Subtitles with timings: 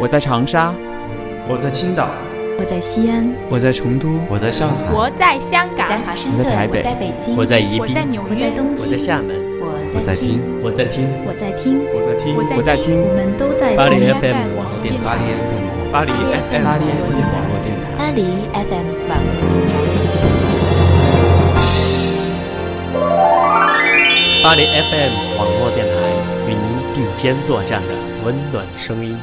[0.00, 0.74] 我在长沙，
[1.48, 2.08] 我在青岛，
[2.58, 9.30] 我在西安，我在成都，我在上海，我在香港，在华盛顿，我在台北，我在北京，我在宜宾，我在纽约，我在东京，我在厦门，
[9.62, 15.62] 我在听，我在听，我在听，我在听，我在听，我们都在巴黎 FM 网络电台，巴黎 FM，
[15.94, 19.54] 巴黎 FM，巴黎 FM 网络电台，巴黎 FM 网络电台，
[24.42, 25.94] 巴黎 FM 网络电台
[26.48, 27.94] 与您并肩作战的
[28.26, 29.16] 温暖声音。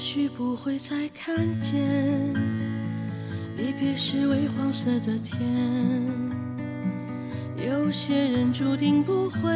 [0.00, 2.32] 许不会再看见，
[3.54, 5.38] 离别时微黄色的天。
[7.68, 9.50] 有些人注定不会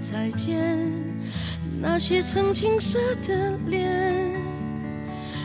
[0.00, 0.88] 再见，
[1.78, 4.26] 那些曾青涩的脸。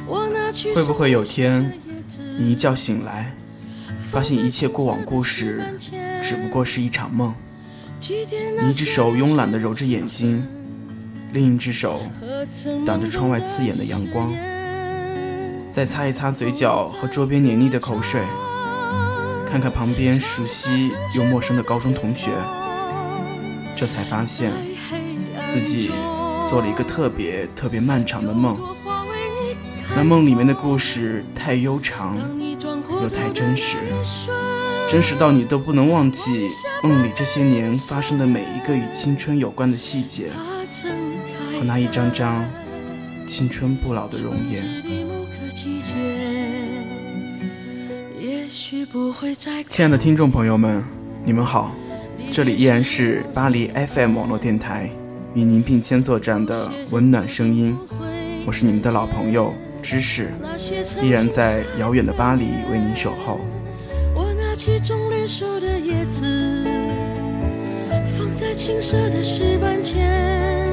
[0.08, 1.78] 我拿去会不会有天，
[2.39, 3.36] 你一觉醒来，
[4.00, 5.61] 发现一切过往故事
[6.23, 7.36] 只不过是一场梦？
[8.00, 10.48] 你一只手慵懒地揉着眼睛。
[11.36, 12.00] 另一只手
[12.88, 14.31] 挡着窗外刺眼的阳光，
[15.69, 18.22] 再擦一擦嘴角和桌边黏腻的口水，
[19.52, 22.30] 看看旁边熟悉又陌生的高中同学，
[23.75, 24.50] 这才发现
[25.45, 25.92] 自己
[26.50, 28.58] 做了一个特别特别漫长的梦。
[29.94, 32.17] 那梦里面的故事太悠长，
[33.02, 33.75] 又太真实，
[34.89, 36.47] 真实到你都不能忘记
[36.81, 40.30] 梦里这些年发生的每一个与青春有关的细节。
[41.66, 42.45] 和那一张张
[43.25, 44.63] 青春不老的容颜。
[49.67, 50.83] 亲爱的听众朋友们，
[51.23, 51.75] 你们好，
[52.30, 54.88] 这里依然是巴黎 FM 网络电台，
[55.33, 57.75] 与您并肩作战的温暖声音。
[58.45, 60.31] 我是你们的老朋友知识，
[61.02, 63.39] 依然在遥远的巴黎为您守候。
[64.14, 66.64] 我拿起棕榈树的叶子，
[68.15, 70.64] 放在青色的石板前。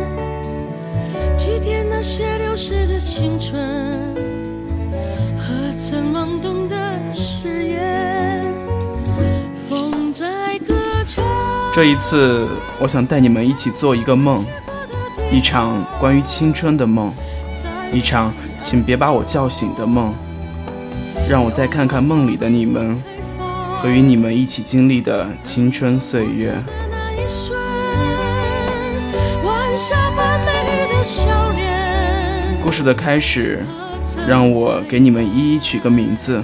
[1.44, 3.60] 祭奠那些流逝的青春，
[5.36, 6.76] 何曾懵懂的
[7.12, 8.44] 誓言。
[9.68, 11.24] 风在歌唱。
[11.74, 12.46] 这一次，
[12.78, 14.44] 我想带你们一起做一个梦，
[15.32, 17.12] 一场关于青春的梦，
[17.92, 20.14] 一场请别把我叫醒的梦。
[21.28, 23.02] 让我再看看梦里的你们，
[23.80, 26.54] 和与你们一起经历的青春岁月。
[31.04, 33.60] 笑脸故事的开始，
[34.28, 36.42] 让我给你们一一取个名字。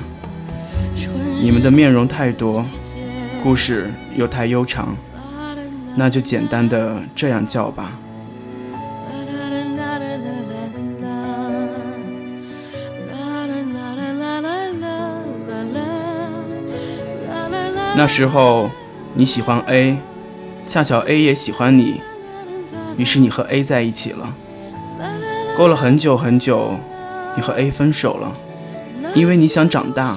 [1.40, 2.66] 你们的面容太多，
[3.42, 4.96] 故事又太悠长，
[5.94, 7.92] 那就简单的这样叫吧。
[17.96, 18.70] 那时候
[19.14, 19.98] 你喜欢 A，
[20.66, 22.00] 恰巧 A 也喜欢你，
[22.96, 24.34] 于是你和 A 在一起了。
[25.58, 26.78] 过了很久很久，
[27.34, 28.32] 你和 A 分手了，
[29.16, 30.16] 因为你想长大。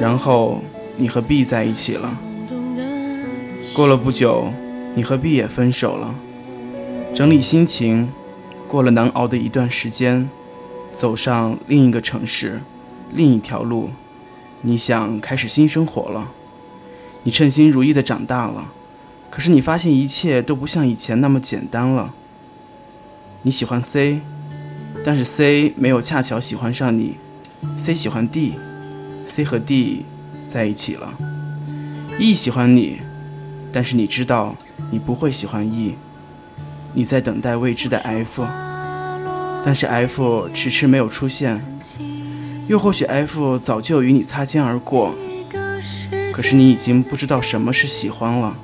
[0.00, 0.62] 然后
[0.96, 2.10] 你和 B 在一起了。
[3.74, 4.50] 过了不久，
[4.94, 6.14] 你和 B 也分手了。
[7.14, 8.10] 整理心情，
[8.66, 10.30] 过了难熬的一段时间，
[10.90, 12.62] 走上另一个城市，
[13.12, 13.90] 另一条路，
[14.62, 16.32] 你想开始新生活了。
[17.24, 18.68] 你称心如意的长大了，
[19.28, 22.14] 可是你发现一切都不像以前那么简单了。
[23.42, 24.20] 你喜欢 C，
[25.04, 27.16] 但是 C 没有恰巧喜欢上你
[27.76, 30.04] ，C 喜欢 D，C 和 D
[30.46, 31.14] 在一起了。
[32.18, 32.98] E 喜欢你，
[33.72, 34.56] 但是你知道
[34.90, 35.94] 你不会喜欢 E，
[36.92, 38.44] 你在等待未知的 F，
[39.64, 41.62] 但是 F 迟迟没有出现，
[42.66, 45.14] 又或许 F 早就与你擦肩而过，
[46.32, 48.56] 可是你已经不知道什么是喜欢了。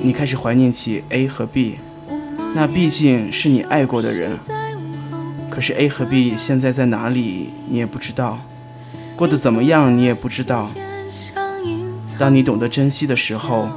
[0.00, 1.76] 你开始怀念起 A 和 B。
[2.56, 4.38] 那毕竟是你爱过的人，
[5.50, 8.38] 可是 A 和 B 现在在哪里，你也不知道，
[9.14, 10.66] 过得怎么样，你也不知道。
[12.18, 13.68] 当你懂得珍惜的时候，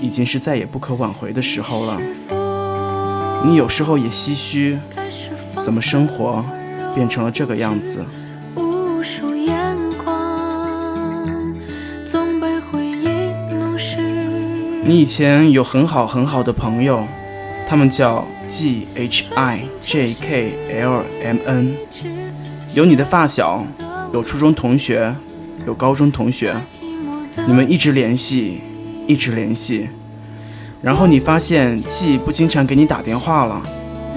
[0.00, 2.00] 已经是再也不可挽回的时候了。
[3.44, 4.78] 你有时候也唏嘘，
[5.62, 6.42] 怎么生活
[6.94, 8.02] 变成了这个样子？
[14.86, 17.06] 你以前有很好很好的朋友。
[17.68, 21.74] 他们叫 G H I J K L M N，
[22.74, 23.66] 有你的发小，
[24.12, 25.14] 有初中同学，
[25.66, 26.54] 有高中同学，
[27.46, 28.60] 你们一直联系，
[29.06, 29.88] 一直联系，
[30.82, 33.60] 然后你发现 G 不经常给你打电话了，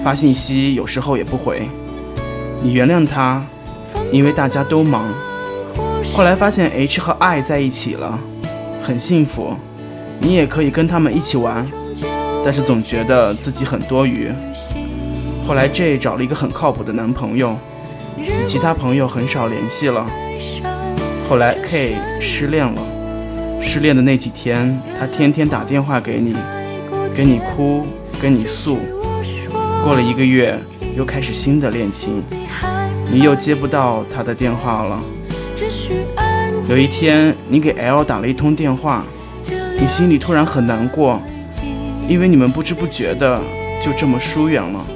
[0.04, 1.68] 发信息有时候也不回，
[2.60, 3.44] 你原谅他，
[4.12, 5.04] 因为大家都忙。
[6.12, 8.18] 后来发现 H 和 I 在一起了，
[8.82, 9.54] 很幸福，
[10.20, 11.64] 你也可以跟他们一起玩，
[12.44, 14.30] 但是总觉得自己很多余。
[15.46, 17.56] 后来 J 找了一个很靠谱的男朋友，
[18.18, 20.06] 与其他朋友很少联系了。
[21.28, 22.82] 后来 K 失恋了，
[23.62, 26.34] 失恋的那几天，他天天打电话给你，
[27.14, 27.86] 跟你哭，
[28.20, 28.78] 跟你诉。
[29.84, 30.58] 过了一个月，
[30.96, 32.22] 又开始新的恋情，
[33.12, 35.00] 你又接不到他的电话了。
[36.68, 39.04] 有一天，你给 L 打了一通电话，
[39.78, 41.22] 你心里突然很难过，
[42.08, 43.38] 因为你们不知不觉的
[43.84, 44.86] 就这么疏远了。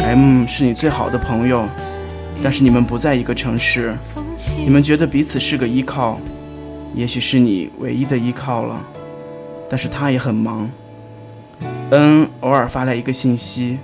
[0.00, 1.64] M 是你最好的朋友，
[2.42, 3.96] 但是你们不在一个城市，
[4.58, 6.20] 你们觉得彼此是个依靠，
[6.92, 8.80] 也许是你唯一的依靠了，
[9.70, 10.68] 但是他也很忙。
[11.90, 13.78] N 偶尔发来一个信息，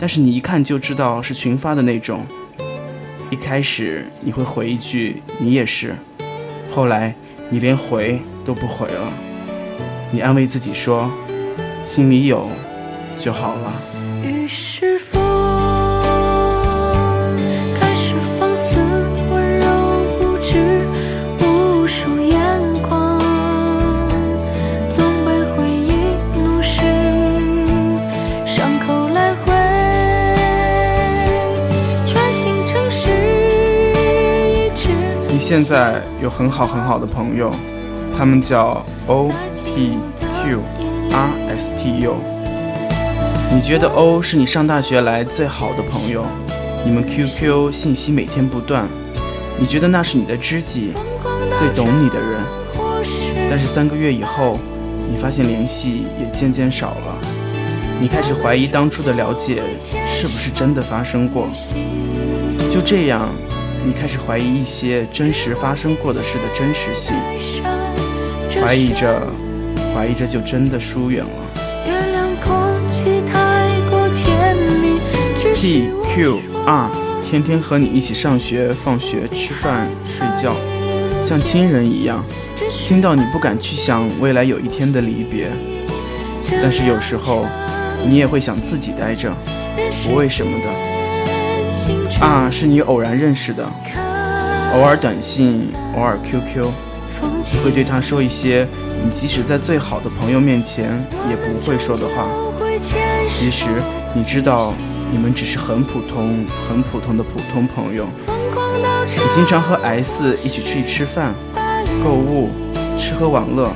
[0.00, 2.26] 但是你一看就知道是群发的那种。
[3.30, 5.94] 一开始你会回一句“你也是”，
[6.74, 7.14] 后来
[7.50, 9.12] 你连回都不回了。
[10.10, 11.10] 你安慰自己说
[11.84, 12.48] ：“心里有
[13.18, 13.72] 就好了。”
[14.24, 15.20] 于是风
[17.74, 18.78] 开始放肆
[19.30, 19.66] 温柔
[20.18, 20.86] 不知
[21.40, 22.40] 无数眼
[22.88, 23.18] 光，
[24.88, 26.80] 总被回忆弄湿
[28.46, 29.52] 伤口来回。
[32.06, 33.10] 转新城市
[34.44, 34.88] 一直。
[35.28, 37.52] 你现在有很好很好的朋友，
[38.16, 39.30] 他们叫 O
[39.64, 39.98] P
[40.44, 40.60] Q
[41.12, 42.16] R S T U。
[43.54, 46.24] 你觉得 O 是你上大学来最好的朋友，
[46.86, 48.88] 你们 QQ 信息每天不断，
[49.58, 50.94] 你觉得那是你的知己，
[51.58, 52.40] 最懂你的人。
[53.50, 54.58] 但是三个月以后，
[55.10, 57.18] 你发现联系也渐渐少了，
[58.00, 59.62] 你开始怀疑当初的了解
[60.08, 61.46] 是不是真的发生过。
[62.72, 63.28] 就这样，
[63.84, 67.14] 你开始怀疑一些真实发生过的事的真实性，
[68.62, 69.26] 怀疑着，
[69.94, 71.30] 怀疑这就真的疏远了。
[75.54, 76.90] T Q R
[77.22, 80.54] 天天和你一起上学、放学、吃饭、睡觉，
[81.22, 82.24] 像亲人一样，
[82.68, 85.48] 亲到你不敢去想未来有一天的离别。
[86.60, 87.46] 但是有时候，
[88.04, 89.32] 你也会想自己待着，
[90.04, 92.24] 不为什么的。
[92.26, 93.64] 啊是你偶然认识的，
[94.74, 96.66] 偶尔短信，偶尔 QQ，
[97.52, 98.66] 你会对他说一些
[99.02, 102.28] 你即使在最好的朋友面前也不会说的话。
[103.28, 103.66] 其实
[104.14, 104.72] 你知道。
[105.14, 108.06] 你们只是很普通、很普通的普通朋友。
[109.04, 111.34] 你经常和 S 一起出去吃饭、
[112.02, 112.48] 购物、
[112.96, 113.70] 吃喝玩乐，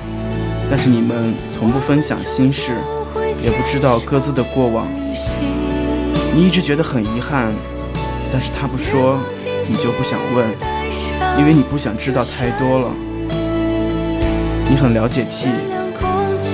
[0.71, 2.73] 但是你们从不分享心事，
[3.45, 4.89] 也不知道各自的过往。
[6.35, 7.53] 你一直觉得很遗憾，
[8.33, 9.21] 但是他不说，
[9.69, 10.49] 你就不想问，
[11.39, 12.89] 因为你不想知道太多了。
[14.69, 15.49] 你很了解 T，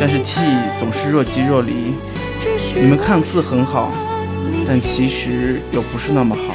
[0.00, 0.40] 但是 T
[0.78, 1.94] 总是若即若离。
[2.74, 3.92] 你们看似很好。
[4.66, 6.54] 但其实又不是那么好。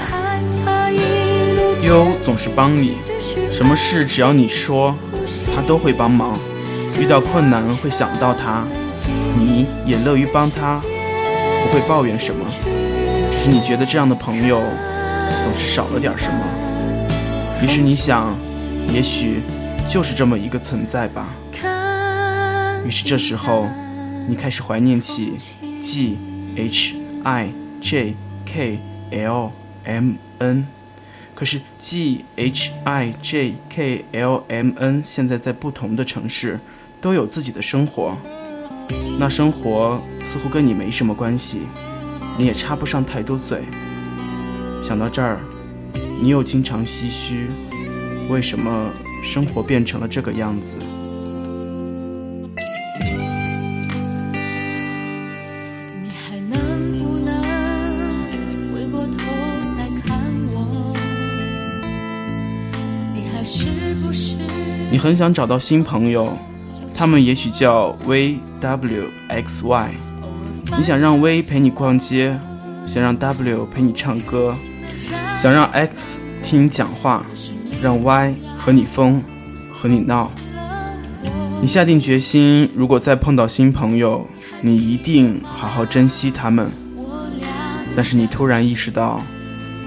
[1.81, 2.97] 优总是帮你，
[3.51, 4.95] 什么事只要你说，
[5.53, 6.39] 他都会帮忙。
[6.99, 8.65] 遇到困难会想到他，
[9.37, 12.45] 你也乐于帮他，不会抱怨什么。
[13.31, 14.61] 只是你觉得这样的朋友
[15.43, 16.39] 总是少了点什么。
[17.61, 18.33] 于是你想，
[18.93, 19.41] 也许
[19.89, 21.27] 就是这么一个存在吧。
[22.87, 23.67] 于是这时候，
[24.29, 25.35] 你开始怀念起
[25.81, 26.17] G
[26.55, 27.51] H I。
[27.79, 28.79] J K
[29.11, 29.51] L
[29.83, 30.65] M N，
[31.35, 36.59] 可是 G H I J K L M N 现在在不同的城市，
[36.99, 38.17] 都有自己的生活。
[39.19, 41.61] 那生活似乎跟你没什么关系，
[42.35, 43.61] 你也插不上太多嘴。
[44.83, 45.39] 想到这儿，
[46.19, 47.47] 你又经常唏嘘，
[48.27, 48.91] 为什么
[49.23, 50.75] 生活变成了这个样子？
[64.97, 66.35] 你很想找到新朋友，
[66.95, 69.91] 他们也许叫 V W X Y。
[70.75, 72.35] 你想让 V 陪你逛街，
[72.87, 74.55] 想让 W 陪你唱歌，
[75.37, 77.23] 想让 X 听你讲话，
[77.79, 79.21] 让 Y 和你疯，
[79.71, 80.31] 和你闹。
[81.61, 84.27] 你下定决心，如果再碰到新朋友，
[84.61, 86.71] 你一定好好珍惜他们。
[87.95, 89.21] 但是你突然意识到，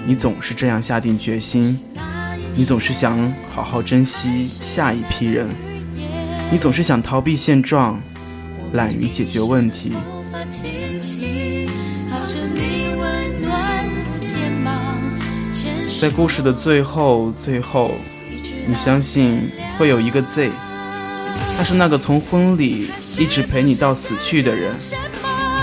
[0.06, 1.80] 你总是这样下定决心，
[2.54, 5.48] 你总是想好好珍惜下一批人，
[6.50, 8.00] 你总是想逃避现状，
[8.72, 9.92] 懒于解决问题。
[16.00, 17.92] 在故事的最后，最后，
[18.66, 20.50] 你相信会有一个 Z，
[21.56, 24.74] 他是那个从婚礼一直陪你到死去的人。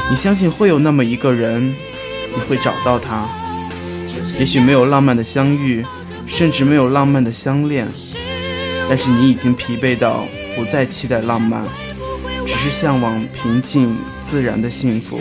[0.10, 3.27] 你相信会有那么一个人，你会找到他。
[4.39, 5.84] 也许没有浪漫的相遇，
[6.27, 7.88] 甚至没有浪漫的相恋，
[8.88, 11.63] 但是你已经疲惫到不再期待浪漫，
[12.46, 15.19] 只是向往平静自然的幸福。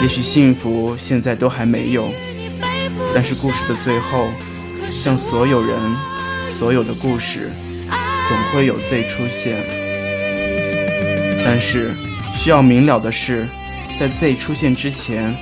[0.00, 2.08] 也许幸福现在都还没有。
[3.14, 4.28] 但是故事的最后，
[4.90, 5.78] 像所有人、
[6.58, 7.50] 所有的故事，
[8.28, 9.64] 总会有 Z 出现。
[11.44, 11.90] 但是
[12.34, 13.46] 需要明了的是，
[13.98, 15.36] 在 Z 出现之前，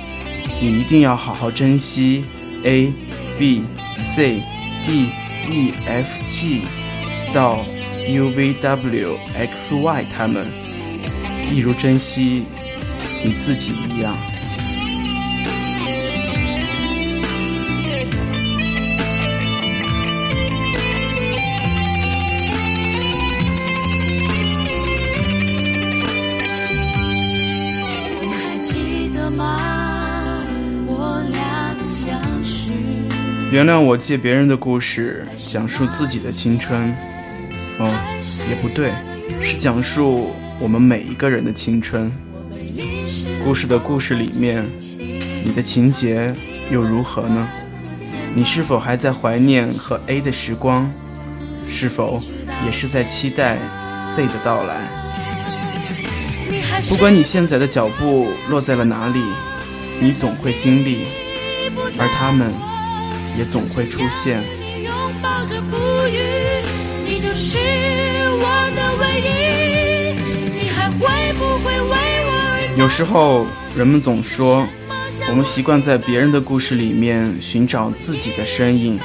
[0.61, 2.25] 你一定要好好珍惜
[2.63, 2.91] A、
[3.41, 3.63] B、
[3.97, 4.43] C、
[4.85, 5.09] D、
[5.49, 6.61] E、F、G
[7.33, 7.65] 到
[8.07, 10.45] U、V、W、X、Y 他们，
[11.49, 12.43] 一如珍惜
[13.25, 14.15] 你自己一样。
[33.51, 36.95] 原谅我借别人的故事讲述自己的青春，
[37.79, 37.93] 哦，
[38.49, 38.93] 也不对，
[39.41, 42.09] 是讲述我们每一个人的青春。
[43.43, 44.65] 故事的故事里面，
[45.43, 46.33] 你的情节
[46.71, 47.45] 又如何呢？
[48.33, 50.89] 你是否还在怀念和 A 的时光？
[51.69, 52.21] 是否
[52.65, 53.57] 也是在期待
[54.15, 54.87] Z 的到来？
[56.87, 59.19] 不管你现在的脚步落在了哪里，
[59.99, 61.03] 你总会经历，
[61.99, 62.70] 而他们。
[63.37, 64.43] 也总会出现。
[72.77, 73.45] 有时候，
[73.75, 74.67] 人们总说，
[75.29, 78.99] 我们习惯在别人的故事里面寻找自己的身影。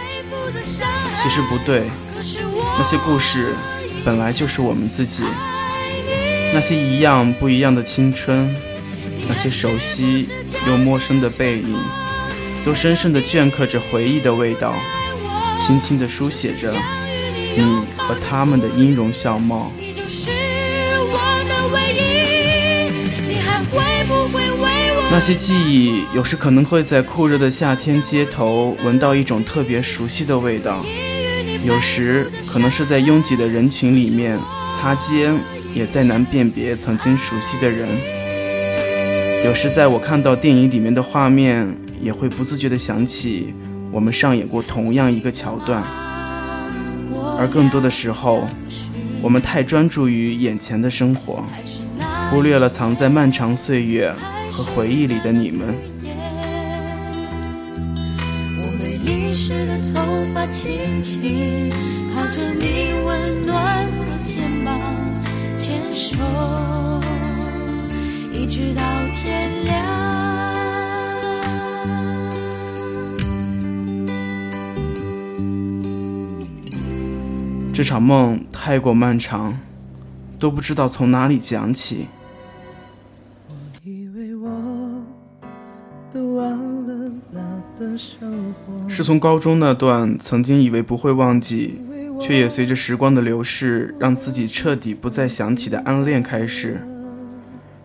[1.22, 1.82] 其实不对，
[2.16, 3.54] 那些故事
[4.04, 5.24] 本来就是我们自己。
[6.54, 8.54] 那些一样不一样的青春，
[9.28, 10.28] 那些熟悉
[10.66, 11.76] 又陌生的背影。
[12.66, 14.74] 都深深地镌刻着回忆的味道，
[15.56, 16.74] 轻轻地书写着
[17.56, 17.62] 你
[17.96, 19.70] 和他们的音容笑貌。
[25.08, 30.84] 那些记忆有时可能会在酷热的夏天街头闻到一种特别熟悉的味道，
[31.64, 34.36] 有时可能是在拥挤的人群里面
[34.76, 35.38] 擦肩，
[35.72, 37.88] 也再难辨别曾经熟悉的人。
[39.44, 41.85] 有时在我看到电影里面的画面。
[42.00, 43.54] 也会不自觉地想起
[43.90, 45.82] 我们上演过同样一个桥段，
[47.38, 48.46] 而更多的时候，
[49.22, 51.44] 我们太专注于眼前的生活，
[52.30, 54.14] 忽略了藏在漫长岁月
[54.50, 55.74] 和回忆里的你们。
[62.14, 64.80] 靠着你温暖的肩膀，
[65.58, 66.16] 牵手，
[68.32, 68.82] 一直到
[69.20, 69.85] 天亮。
[77.76, 79.54] 这场梦太过漫长，
[80.38, 82.06] 都不知道从哪里讲起。
[88.88, 91.78] 是从高中那段曾经以为不会忘记，
[92.18, 96.78] 却也随着时光的流逝让自己彻底不再想起的暗恋开始；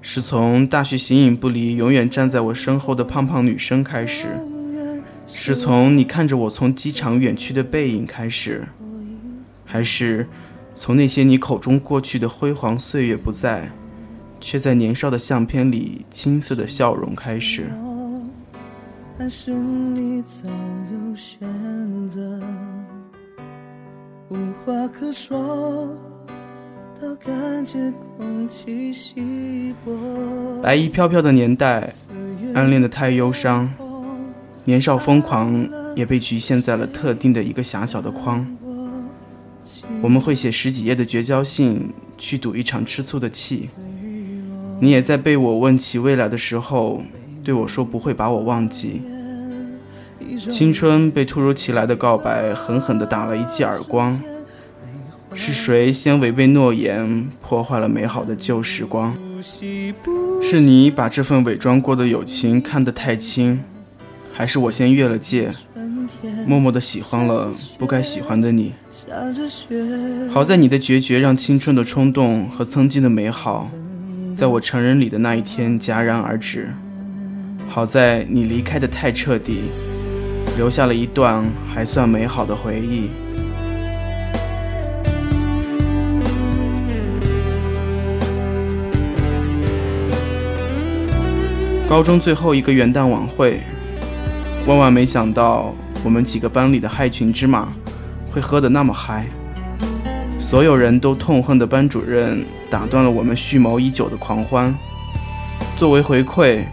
[0.02, 4.28] 是从大学形影不离、永远站在我身后的胖胖女生开始；
[5.28, 8.66] 是从你看着我从机场远去的背影开始。
[9.72, 10.28] 还是
[10.76, 13.72] 从那些你口中过去的辉煌岁月不在，
[14.42, 17.72] 却在年少的相片里青涩的笑容开始。
[30.62, 31.94] 白衣飘飘的年代，
[32.54, 33.72] 暗恋的太忧伤，
[34.66, 38.46] 年少疯狂也被局限在了特定的一个狭小的框。
[40.02, 43.70] 我们会写十几页的绝交信，去赌一场吃醋的气。
[44.80, 47.04] 你也在被我问起未来的时候，
[47.44, 49.02] 对我说不会把我忘记。
[50.50, 54.20] 青春被突如其来的告白狠狠地打了一记耳光。
[55.34, 59.16] 是谁先违背诺言，破坏了美好的旧时光？
[59.42, 63.64] 是你把这份伪装过的友情看得太轻，
[64.34, 65.52] 还是我先越了界，
[66.46, 68.74] 默默的喜欢了不该喜欢的你。
[70.32, 73.70] 好在你的决绝让青春的冲动和曾经的美好，
[74.34, 76.70] 在我成人礼的那一天戛然而止。
[77.68, 79.62] 好在你离开的太彻底，
[80.58, 83.10] 留下了一段还算美好的回忆。
[91.88, 93.60] 高中最后一个元旦晚会，
[94.66, 97.72] 万万没想到我们几个班里的害群之马
[98.32, 99.28] 会喝得那么嗨。
[100.40, 104.76] 所有人都痛恨的班主任打断了我们蓄谋已久的狂欢。
[105.78, 106.64] 作为回馈，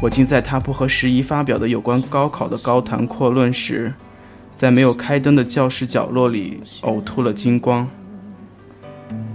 [0.00, 3.92] 我竟在他不和时宜发表的有关高考的高谈阔论时，
[4.54, 7.86] 在没有开灯的教室角落里呕吐了精光。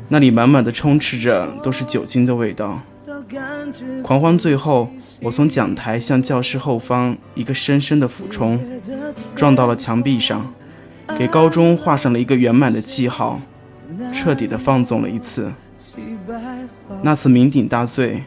[0.09, 2.81] 那里满满的充斥着都是酒精的味道。
[4.03, 4.89] 狂欢最后，
[5.21, 8.59] 我从讲台向教室后方一个深深的俯冲，
[9.35, 10.53] 撞到了墙壁上，
[11.17, 13.39] 给高中画上了一个圆满的记号，
[14.13, 15.51] 彻底的放纵了一次。
[17.01, 18.23] 那次酩酊大醉，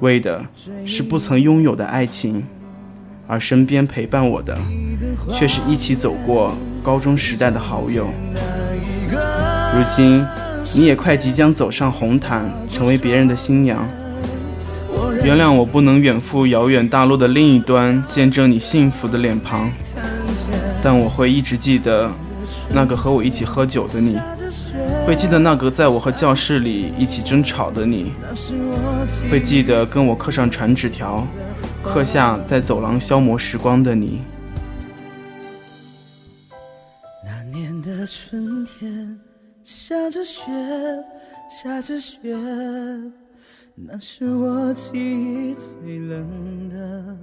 [0.00, 0.44] 为的
[0.86, 2.44] 是不曾拥有的爱情，
[3.26, 4.56] 而身边陪伴我的，
[5.32, 8.06] 却是一起走过高中时代的好友。
[9.74, 10.24] 如今，
[10.74, 13.88] 你也快即将走上红毯，成为别人的新娘。
[15.22, 19.70] 原谅我不能远赴遥远大陆的另一端见证你幸福的脸庞，
[20.82, 22.10] 但我会一直记得
[22.72, 24.18] 那个和我一起喝酒的你，
[25.06, 28.12] 会记得那个在我和教室里一起争吵的你，
[29.30, 31.26] 会记得跟我课上传纸条，
[31.84, 34.22] 课下在走廊消磨时光的你。
[37.24, 39.18] 那年的春天，
[39.64, 40.44] 下着雪，
[41.50, 42.18] 下着雪。
[43.86, 47.16] 那是我记忆最冷的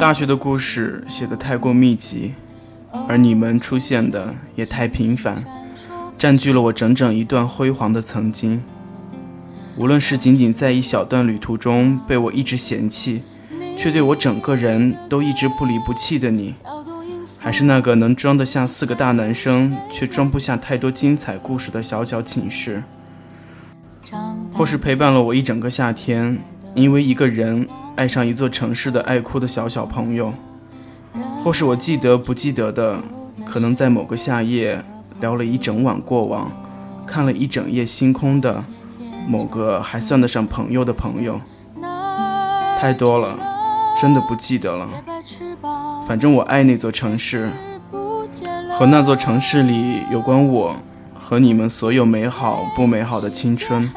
[0.00, 2.32] 大学的故事写得太过密集，
[3.06, 5.44] 而你们出现的也太频繁，
[6.16, 8.62] 占据了我整整一段辉煌的曾经。
[9.76, 13.20] 无论是仅仅在一小段旅途中被我一直嫌弃，
[13.76, 16.54] 却对我整个人都一直不离不弃的你，
[17.38, 22.82] 还是那个能装得下四个大男生却装不下太多精彩故事的小小寝室，
[24.50, 26.38] 或是陪伴了我一整个夏天，
[26.74, 27.68] 因为一个人
[28.00, 30.32] 爱上一座城市的爱哭的小小朋友，
[31.44, 32.96] 或是我记得不记得的，
[33.44, 34.82] 可能在某个夏夜
[35.20, 36.50] 聊了一整晚过往，
[37.06, 38.64] 看了一整夜星空的
[39.28, 41.38] 某个还算得上朋友的朋友，
[42.78, 43.38] 太多了，
[44.00, 44.88] 真的不记得了。
[46.08, 47.50] 反正我爱那座城市，
[48.78, 50.74] 和那座城市里有关我
[51.12, 53.92] 和你们所有美好不美好的青春。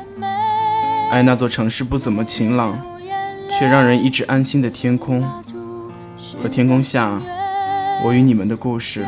[1.09, 2.77] 爱那座城市不怎么晴朗，
[3.57, 5.23] 却让人一直安心的天空，
[6.41, 7.21] 和天空下
[8.03, 9.05] 我与你们的故事。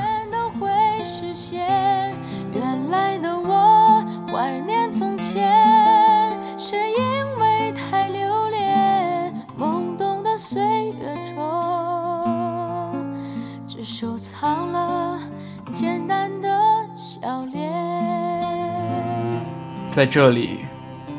[13.67, 15.19] 只收藏了
[15.73, 16.49] 简单的
[16.95, 17.73] 笑脸。
[19.91, 20.60] 在这里，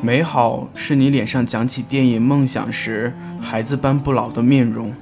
[0.07, 4.95] 美好是你脸上讲起电影梦想时孩子般不老的面容，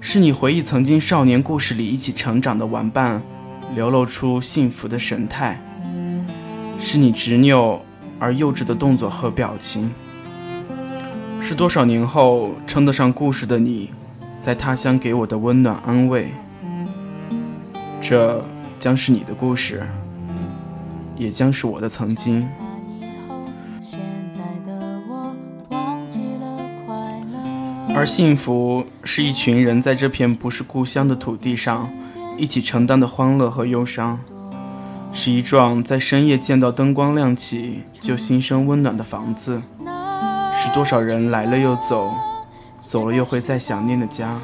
[0.00, 3.22] 是你回忆曾经少年故事里一起成长的玩伴，
[3.72, 5.62] 流露出幸福的神态，
[6.80, 7.80] 是你执拗
[8.18, 9.88] 而幼稚的动作和表情，
[11.40, 13.90] 是多少年后称得上故事的你，
[14.40, 16.32] 在他乡给我的温暖安慰。
[18.00, 18.44] 这
[18.80, 19.86] 将是你的故事，
[21.16, 22.44] 也将是我的曾经。
[28.00, 31.86] 而幸福是一群人在这片不是故乡的土地上，
[32.38, 34.18] 一起承担的欢乐和忧伤，
[35.12, 39.60] 是一幢在深夜见到灯光亮起就心生温暖的房子，
[40.54, 42.10] 是多少人来了又走，
[42.80, 44.34] 走了又会再想念的家。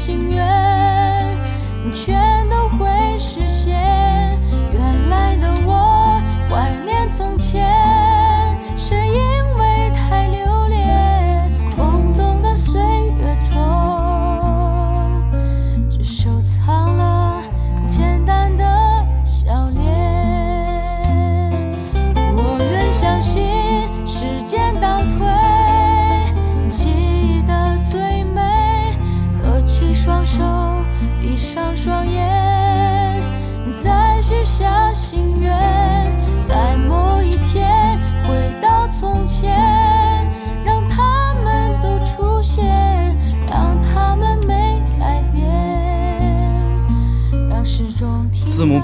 [0.00, 1.38] 心愿，
[1.92, 2.39] 全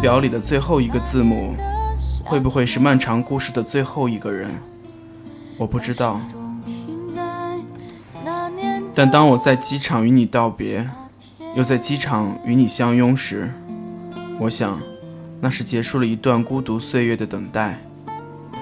[0.07, 1.57] 表里的最后一个字母，
[2.25, 4.49] 会不会是漫长故事的最后一个人？
[5.59, 6.21] 我不知道。
[8.95, 10.89] 但当我在机场与你道别，
[11.57, 13.53] 又在机场与你相拥时，
[14.39, 14.79] 我想，
[15.41, 17.77] 那是结束了一段孤独岁月的等待，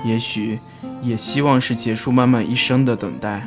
[0.02, 0.58] 也许，
[1.02, 3.46] 也希望是结束漫漫一生的等待。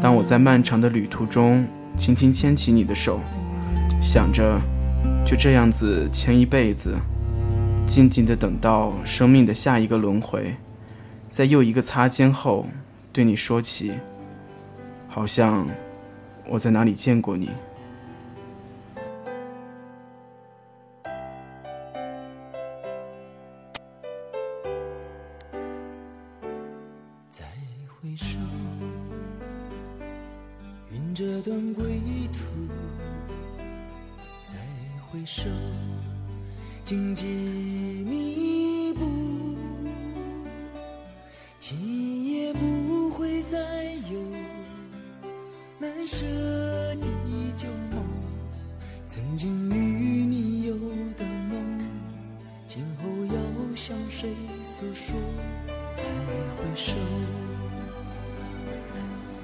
[0.00, 3.18] 当我在漫长的旅途中轻轻牵起你的手，
[4.00, 4.60] 想着，
[5.26, 6.96] 就这样子前一辈子，
[7.84, 10.54] 静静的等到生命的下一个轮回，
[11.28, 12.64] 在又一个擦肩后，
[13.12, 13.92] 对你说起。
[15.08, 15.66] 好像
[16.48, 17.50] 我在哪里见过你。
[54.26, 54.34] 谁
[54.64, 55.14] 诉说？
[55.94, 56.94] 再回首，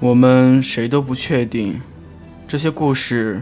[0.01, 1.79] 我们谁都不确定，
[2.49, 3.41] 这些故事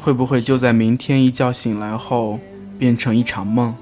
[0.00, 2.38] 会不会就在明天一觉醒来后
[2.78, 3.74] 变成一场梦，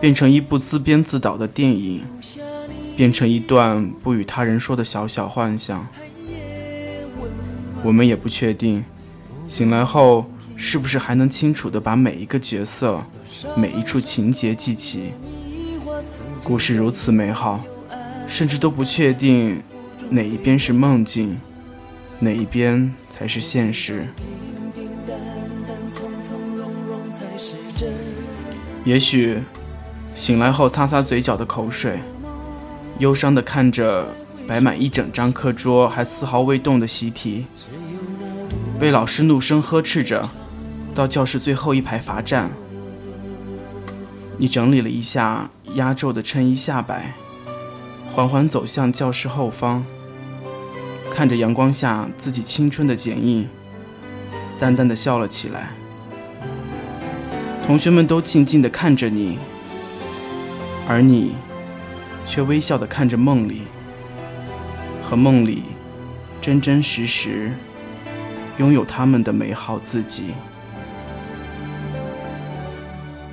[0.00, 2.04] 变成一部自编自导的电影，
[2.96, 5.84] 变成一段不与他人说的小小幻想。
[7.82, 8.84] 我们也不确定，
[9.48, 13.02] 醒来后是不是还能清楚地把每一个角色、
[13.56, 15.10] 每一处情节记起。
[16.44, 17.64] 故事如此美好，
[18.28, 19.62] 甚至都不确定
[20.10, 21.40] 哪一边是梦境，
[22.20, 24.06] 哪一边才是现实。
[28.84, 29.38] 也许，
[30.14, 31.98] 醒来后擦擦嘴角的口水，
[32.98, 34.06] 忧伤地看着。
[34.46, 37.46] 摆满一整张课桌还丝毫未动的习题，
[38.78, 40.28] 被老师怒声呵斥着，
[40.94, 42.50] 到教室最后一排罚站。
[44.36, 47.14] 你整理了一下压皱的衬衣下摆，
[48.12, 49.84] 缓缓走向教室后方，
[51.12, 53.48] 看着阳光下自己青春的剪影，
[54.58, 55.70] 淡淡的笑了起来。
[57.66, 59.38] 同学们都静静的看着你，
[60.88, 61.34] 而你
[62.26, 63.62] 却微笑的看着梦里。
[65.02, 65.62] 和梦里，
[66.40, 67.52] 真真实实
[68.58, 70.32] 拥有他们的美好自己。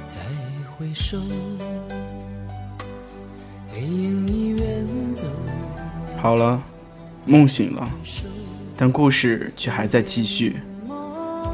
[0.05, 0.15] 再
[0.77, 1.17] 回首，
[6.17, 6.61] 好了，
[7.25, 7.89] 梦醒了，
[8.77, 10.57] 但故事却还在继续。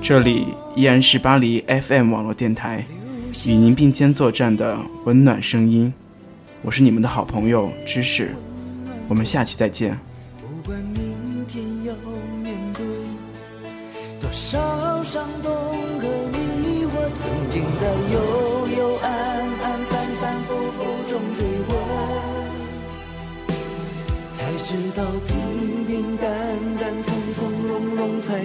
[0.02, 2.86] 这里依然是巴黎 FM 网络电台，
[3.46, 5.94] 与您并肩作战的温暖声音。
[6.62, 8.36] 我是你们的好朋友知识。
[9.08, 9.98] 我们下期再见。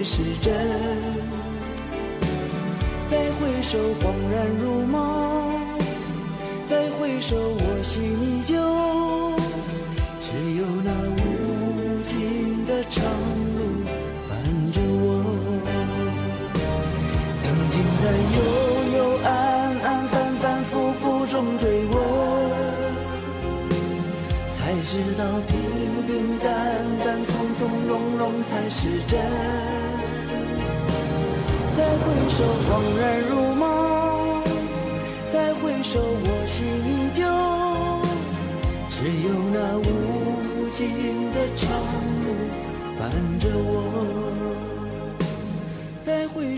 [0.03, 0.53] 是真。
[3.09, 4.99] 再回首，恍然如梦；
[6.67, 8.92] 再回首，我心依旧。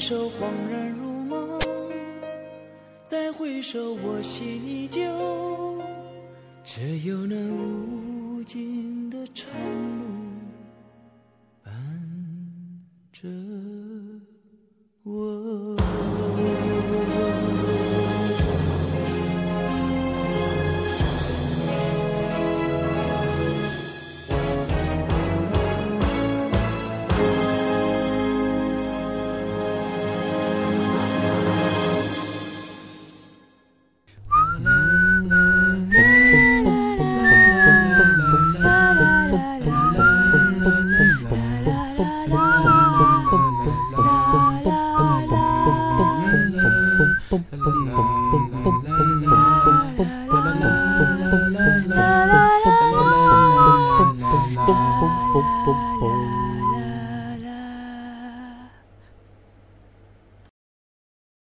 [0.06, 1.60] 回首，恍然如梦；
[3.06, 5.02] 再回首，我心依旧。
[6.64, 9.50] 只有那无尽的长
[9.98, 10.06] 路
[11.64, 11.74] 伴
[13.12, 13.28] 着
[15.02, 16.05] 我。